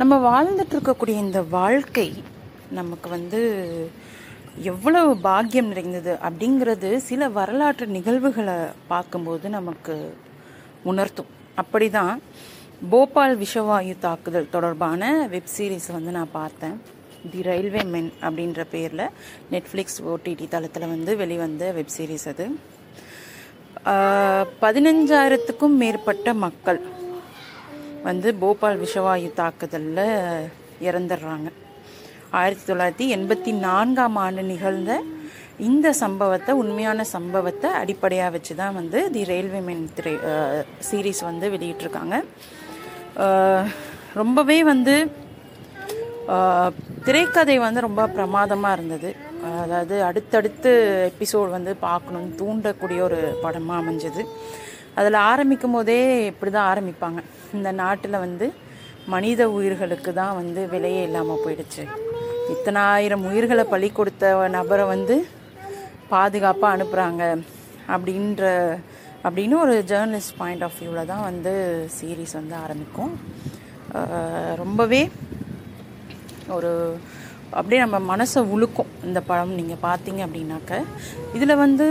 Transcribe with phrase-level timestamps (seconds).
[0.00, 2.06] நம்ம வாழ்ந்துட்டு இருக்கக்கூடிய இந்த வாழ்க்கை
[2.70, 3.40] நமக்கு வந்து
[4.70, 8.54] எவ்வளவு பாக்கியம் நிறைந்தது அப்படிங்கிறது சில வரலாற்று நிகழ்வுகளை
[8.92, 9.94] பார்க்கும்போது நமக்கு
[10.82, 11.28] உணர்த்தும்.
[11.62, 12.14] அப்படிதான்
[12.92, 16.76] போபால் விஷவாயு தாக்குதல் தொடர்பான வெப் சீரிஸ் வந்து நான் பார்த்தேன்.
[17.30, 19.06] தி ரயில்வே மென் அப்படின்ற பேரில்
[19.50, 22.46] நெட்ஃப்ளிக்ஸ் ஓடிடி தளத்தில் வந்து வெளிவந்த வெப் சீரிஸ் அது.
[24.64, 26.82] பதினஞ்சாயிரத்துக்கும் மேற்பட்ட மக்கள்
[28.08, 30.06] வந்து போபால் விஷவாயு தாக்குதலில்
[30.88, 31.48] இறந்துடுறாங்க.
[32.40, 34.92] ஆயிரத்தி தொள்ளாயிரத்தி எண்பத்தி நான்காம் ஆண்டு நிகழ்ந்த
[35.68, 40.14] இந்த சம்பவத்தை உண்மையான சம்பவத்தை அடிப்படையாக வச்சு தான் வந்து தி ரயில்வே மென் திரை
[40.88, 42.16] சீரீஸ் வந்து வெளியிட்டிருக்காங்க.
[44.20, 44.94] ரொம்பவே வந்து
[47.06, 49.10] திரைக்கதை வந்து ரொம்ப பிரமாதமாக இருந்தது.
[49.62, 50.72] அதாவது அடுத்தடுத்து
[51.12, 54.24] எபிசோட் வந்து பார்க்கணும்னு தூண்டக்கூடிய ஒரு படமாக அமைஞ்சது.
[54.98, 55.98] அதில் ஆரம்பிக்கும் போதே
[56.30, 57.20] இப்படி தான் ஆரம்பிப்பாங்க.
[57.56, 58.46] இந்த நாட்டில் வந்து
[59.14, 61.84] மனித உயிர்களுக்கு தான் வந்து விலையே இல்லாமல் போயிடுச்சு.
[62.54, 65.16] இத்தனை ஆயிரம் உயிர்களை பலி கொடுத்த நபரை வந்து
[66.12, 67.22] பாதுகாப்பாக அனுப்புகிறாங்க
[67.94, 68.44] அப்படின்ற
[69.26, 71.52] அப்படின்னு ஒரு ஜேர்னலிஸ்ட் பாயிண்ட் ஆஃப் வியூவில் தான் வந்து
[71.96, 73.12] சீரீஸ் வந்து ஆரம்பிக்கும்.
[74.62, 75.02] ரொம்பவே
[76.56, 76.72] ஒரு
[77.58, 80.72] அப்படியே நம்ம மனசை உழுக்கும் இந்த படம் நீங்கள் பார்த்தீங்க அப்படின்னாக்க.
[81.36, 81.86] இதில் வந்து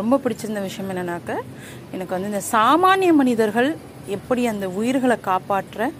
[0.00, 1.32] ரொம்ப பிடிச்சிருந்த விஷயம் என்னன்னாக்க
[1.94, 3.70] எனக்கு வந்து இந்த சாமானிய மனிதர்கள்
[4.16, 5.90] எப்படி அந்த உயிர்களை காப்பாற்ற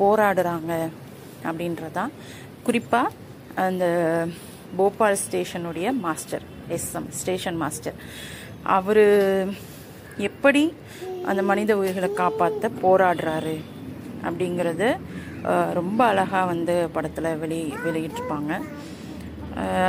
[0.00, 0.72] போராடுறாங்க
[1.48, 2.12] அப்படின்றதான்.
[2.66, 3.14] குறிப்பாக
[3.66, 3.84] அந்த
[4.78, 6.44] போபால் ஸ்டேஷனுடைய மாஸ்டர்
[6.76, 7.98] எஸ்எம் ஸ்டேஷன் மாஸ்டர்.
[8.76, 9.04] அவர்
[10.28, 10.62] எப்படி
[11.30, 13.56] அந்த மனித உயிர்களை காப்பாற்ற போராடுறாரு
[14.26, 14.88] அப்படிங்கிறது
[15.78, 18.52] ரொம்ப அழகாக வந்து படத்தில் வெளி வெளியிட்டிருப்பாங்க.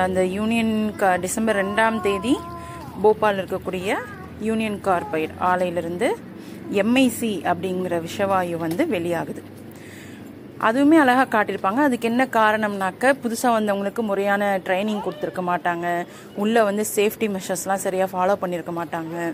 [0.06, 2.34] அந்த யூனியன் கா டிசம்பர் ரெண்டாம் தேதி
[3.04, 3.98] போபால் இருக்கக்கூடிய
[4.48, 6.10] யூனியன் கார்பைட் ஆலையிலிருந்து
[6.82, 9.42] எம்ஐசி அப்படிங்கிற விஷவாயு வந்து வெளியாகுது.
[10.68, 11.82] அதுவுமே அழகாக காட்டியிருப்பாங்க.
[11.88, 16.06] அதுக்கு என்ன காரணம்னாக்க புதுசாக வந்தவங்களுக்கு முறையான ட்ரைனிங் கொடுத்துருக்க மாட்டாங்க.
[16.36, 19.34] உள்ளே வந்து சேஃப்டி மெஷர்ஸ்லாம் சரியாக ஃபாலோ பண்ணியிருக்க மாட்டாங்க.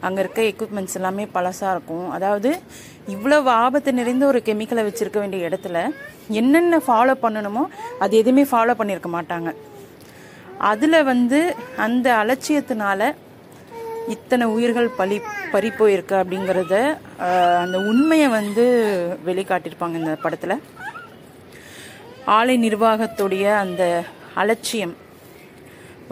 [0.00, 2.10] அங்கே இருக்க எக்யூப்மெண்ட்ஸ் எல்லாமே பழசாக இருக்கும்.
[2.10, 2.50] அதாவது
[3.14, 5.78] இவ்வளவு ஆபத்து நிறைந்த ஒரு கெமிக்கலை வச்சுருக்க வேண்டிய இடத்துல
[6.40, 7.64] என்னென்ன ஃபாலோ பண்ணணுமோ
[7.98, 9.50] அது எதுவுமே ஃபாலோ பண்ணியிருக்க மாட்டாங்க.
[10.58, 11.40] அதில் வந்து
[11.76, 13.10] அந்த அலட்சியத்தினால
[14.14, 15.16] இத்தனை உயிர்கள் பலி
[15.52, 16.74] பறி போயிருக்கு அப்படிங்கிறத
[17.62, 18.64] அந்த உண்மையை வந்து
[19.28, 20.62] வெளிக்காட்டியிருப்பாங்க இந்த படத்தில்.
[22.36, 23.82] ஆலை நிர்வாகத்துடைய அந்த
[24.42, 24.94] அலட்சியம்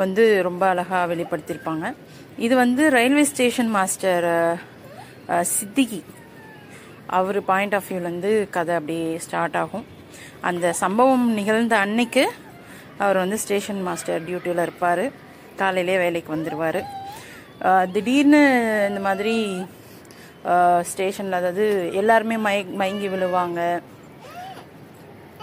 [0.01, 1.87] வந்து ரொம்ப அழகாக வெளிப்படுத்தியிருப்பாங்க.
[2.47, 4.27] இது வந்து ரயில்வே ஸ்டேஷன் மாஸ்டர்
[5.55, 6.01] சித்திகி.
[7.19, 9.87] அவர் பாயிண்ட் ஆஃப் வியூலேருந்து கதை அப்படியே ஸ்டார்ட் ஆகும்.
[10.49, 12.25] அந்த சம்பவம் நிகழ்ந்த அன்னைக்கு
[13.05, 15.05] அவர் வந்து ஸ்டேஷன் மாஸ்டர் டியூட்டியில் இருப்பார்.
[15.61, 16.81] காலையிலே வேலைக்கு வந்துடுவார்
[17.95, 18.41] திடீர்னு
[18.91, 19.37] இந்த மாதிரி
[20.91, 21.67] ஸ்டேஷனில் அதாவது
[22.01, 23.61] எல்லாருமே மய மயங்கி விழுவாங்க.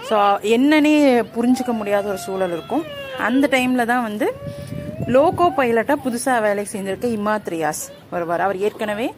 [0.08, 0.16] ஸோ
[0.56, 0.94] என்னன்னே
[1.34, 2.84] புரிஞ்சுக்க முடியாத ஒரு சூழல் இருக்கும்.
[3.28, 4.26] அந்த டைமில் தான் வந்து
[5.14, 7.82] லோகோ பைலட்டாக புதுசாக வேலைக்கு செஞ்சிருக்க இமாத்ரியாஸ்
[8.12, 8.44] வருவார்.
[8.46, 9.08] அவர் ஏற்கனவே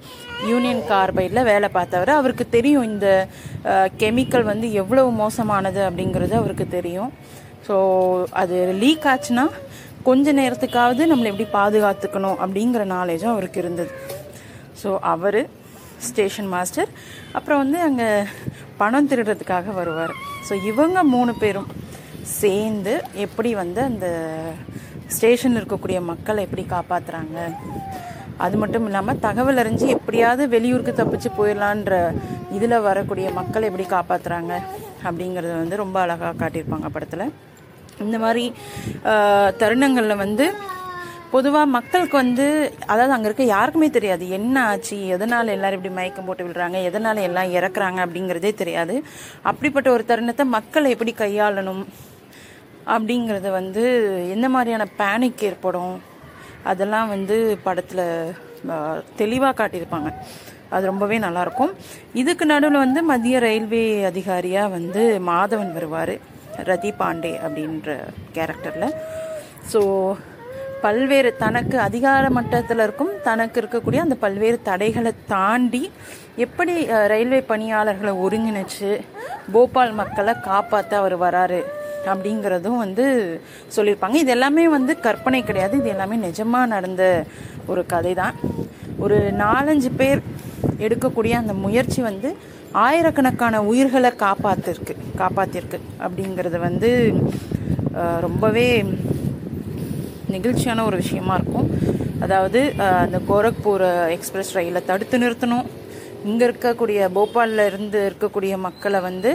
[0.50, 2.12] யூனியன் கார்பைடில் வேலை பார்த்தவர்.
[2.20, 3.08] அவருக்கு தெரியும் இந்த
[4.02, 7.12] கெமிக்கல் வந்து எவ்வளவு மோசமானது அப்படிங்கிறது அவருக்கு தெரியும்.
[7.68, 7.76] ஸோ
[8.42, 9.46] அது லீக் ஆச்சுன்னா
[10.08, 13.92] கொஞ்ச நேரத்துக்காவது நம்மளை எப்படி பாதுகாத்துக்கணும் அப்படிங்கிற நாலேஜும் அவருக்கு இருந்தது.
[14.80, 15.40] ஸோ அவர்
[16.08, 16.90] ஸ்டேஷன் மாஸ்டர்
[17.36, 18.08] அப்புறம் வந்து அங்கே
[18.80, 20.14] பணம் திருடுறதுக்காக வருவார்.
[20.48, 21.68] ஸோ இவங்க மூணு பேரும்
[22.40, 22.94] சேர்ந்து
[23.24, 24.06] எப்படி வந்து அந்த
[25.16, 27.38] ஸ்டேஷனில் இருக்கக்கூடிய மக்களை எப்படி காப்பாற்றுறாங்க
[28.44, 31.98] அது மட்டும் இல்லாமல் தகவல் அறிஞ்சு எப்படியாவது வெளியூருக்கு தப்பிச்சு போயிடலான்ற
[32.56, 34.52] இதில் வரக்கூடிய மக்களை எப்படி காப்பாற்றுறாங்க
[35.06, 37.26] அப்படிங்கிறத வந்து ரொம்ப அழகாக காட்டியிருப்பாங்க படத்தில்.
[38.04, 38.44] இந்த மாதிரி
[39.60, 40.46] தருணங்களில் வந்து
[41.34, 42.44] பொதுவாக மக்களுக்கு வந்து
[42.92, 44.24] அதாவது அங்கே இருக்க யாருக்குமே தெரியாது.
[44.38, 44.96] என்ன ஆச்சு?
[45.14, 47.98] எதனால் எல்லாரும் இப்படி மயக்கம் போட்டு விடுறாங்க எதனால் எல்லாம் இறக்குறாங்க?
[48.06, 48.94] அப்படிங்கிறதே தெரியாது.
[49.50, 51.82] அப்படிப்பட்ட ஒரு தருணத்தை மக்களை எப்படி கையாளணும்?
[52.94, 53.84] அப்படிங்கிறத வந்து
[54.34, 55.96] எந்த மாதிரியான பேனிக் ஏற்படும்?
[56.72, 58.06] அதெல்லாம் வந்து படத்தில்
[59.22, 60.10] தெளிவாக காட்டியிருப்பாங்க.
[60.76, 61.74] அது ரொம்பவே நல்லாயிருக்கும்
[62.20, 63.82] இதுக்கு நடுவில் வந்து மத்திய ரயில்வே
[64.12, 66.16] அதிகாரியாக வந்து மாதவன் வருவார்.
[66.70, 67.96] ரதி பாண்டே அப்படின்ற
[68.36, 68.96] கேரக்டரில்
[69.72, 69.80] ஸோ
[70.84, 75.82] பல்வேறு தனக்கு அதிகார மட்டத்தில் இருக்கும் தனக்கு இருக்கக்கூடிய அந்த பல்வேறு தடைகளை தாண்டி
[76.44, 76.74] எப்படி
[77.12, 78.90] ரயில்வே பணியாளர்களை ஒருங்கிணைச்சு
[79.54, 81.60] போபால் மக்களை காப்பாற்ற அவர் வராரு
[82.10, 83.04] அப்படிங்கிறதும் வந்து
[83.76, 84.16] சொல்லியிருப்பாங்க.
[84.22, 85.74] இது எல்லாமே வந்து கற்பனை கிடையாது.
[85.76, 87.04] இது எல்லாமே நிஜமாக நடந்த
[87.66, 88.36] ஒரு கதை தான்
[89.04, 90.20] ஒரு நாலஞ்சு பேர்
[90.84, 92.30] எடுக்கக்கூடிய அந்த முயற்சி வந்து
[92.84, 96.90] ஆயிரக்கணக்கான உயிர்களை காப்பாத்திருக்கு காப்பாத்திருக்கு அப்படிங்கிறது வந்து
[98.26, 98.66] ரொம்பவே
[100.34, 101.68] நெகிழ்ச்சியான ஒரு விஷயமா இருக்கும்.
[102.24, 102.60] அதாவது
[103.04, 103.84] அந்த கோரக்பூர்
[104.16, 105.66] எக்ஸ்பிரஸ் ரயிலை தடுத்து நிறுத்தணும்.
[106.30, 109.30] இங்கே இருக்கக்கூடிய போபாலில் இருந்து இருக்கக்கூடிய மக்களை வந்து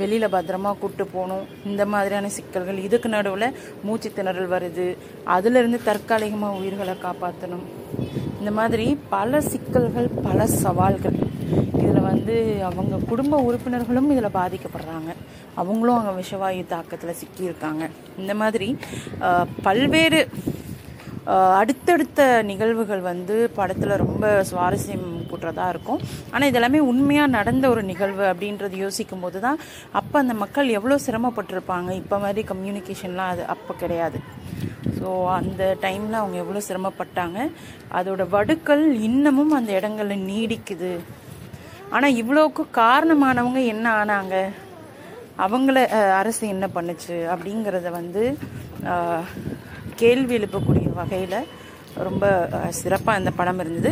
[0.00, 1.46] வெளியில் பத்திரமா கூட்டு போகணும்.
[1.70, 4.86] இந்த மாதிரியான சிக்கல்கள் இதுக்கு நடுவில் மூச்சு திணறல் வருது.
[5.36, 7.66] அதிலிருந்து தற்காலிகமாக உயிர்களை காப்பாற்றணும்
[8.40, 8.86] இந்த மாதிரி
[9.16, 11.18] பல சிக்கல்கள் பல சவால்கள்.
[12.22, 12.34] வந்து
[12.66, 15.10] அவங்க குடும்ப உறுப்பினர்களும் இதில் பாதிக்கப்படுறாங்க.
[15.60, 17.84] அவங்களும் அங்கே விஷவாயு தாக்கத்தில் சிக்கியிருக்காங்க.
[18.20, 18.68] இந்த மாதிரி
[19.66, 20.20] பல்வேறு
[21.60, 22.20] அடுத்தடுத்த
[22.50, 26.00] நிகழ்வுகள் வந்து படத்தில் ரொம்ப சுவாரஸ்யம் கூட்டுறதா இருக்கும்.
[26.32, 29.60] ஆனால் இதெல்லாமே உண்மையாக நடந்த ஒரு நிகழ்வு அப்படின்றது யோசிக்கும் போது தான்
[30.00, 31.90] அப்போ அந்த மக்கள் எவ்வளோ சிரமப்பட்டிருப்பாங்க.
[32.02, 34.20] இப்போ மாதிரி கம்யூனிகேஷன்லாம் அது அப்போ கிடையாது.
[34.98, 35.08] ஸோ
[35.38, 37.38] அந்த டைமில் அவங்க எவ்வளோ சிரமப்பட்டாங்க.
[38.00, 40.92] அதோட வடுக்கள் இன்னமும் அந்த இடங்களில் நீடிக்குது.
[41.96, 44.36] ஆனால் இவ்வளோக்கு காரணமானவங்க என்ன ஆனாங்க?
[45.44, 45.78] அவங்கள
[46.20, 48.22] அரசு என்ன பண்ணுச்சு அப்படிங்கிறத வந்து
[50.02, 51.38] கேள்வி எழுப்பக்கூடிய வகையில்
[52.08, 52.24] ரொம்ப
[52.80, 53.90] சிறப்பாக இந்த படம் இருந்தது.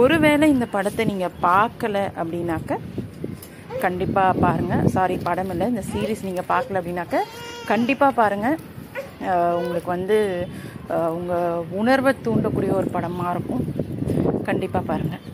[0.00, 2.78] ஒருவேளை இந்த படத்தை நீங்கள் பார்க்கல அப்படின்னாக்க
[3.84, 5.66] கண்டிப்பாக பாருங்கள் சாரி படம் இல்லை.
[5.72, 7.24] இந்த சீரீஸ் நீங்கள் பார்க்கல அப்படின்னாக்க
[7.72, 8.58] கண்டிப்பாக பாருங்கள்
[9.60, 10.18] உங்களுக்கு வந்து
[11.16, 13.64] உங்கள் உணர்வை தூண்டக்கூடிய ஒரு படமாக இருக்கும்.
[14.48, 15.24] கண்டிப்பாக பாருங்கள்